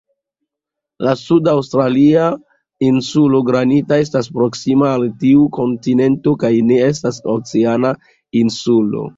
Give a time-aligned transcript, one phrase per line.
[1.07, 2.23] La sud-aŭstralia
[2.87, 7.97] Insulo Granita estas proksima al tiu kontinento kaj ne estas "oceana"
[8.45, 9.09] insulo.